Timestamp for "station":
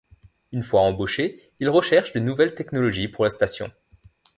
3.29-3.71